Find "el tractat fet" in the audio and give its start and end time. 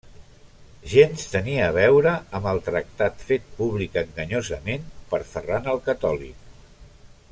2.53-3.47